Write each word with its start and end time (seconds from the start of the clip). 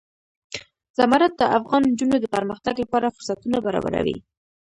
زمرد 0.97 1.31
د 1.37 1.41
افغان 1.57 1.81
نجونو 1.91 2.15
د 2.19 2.25
پرمختګ 2.35 2.75
لپاره 2.83 3.13
فرصتونه 3.15 3.57
برابروي. 3.65 4.17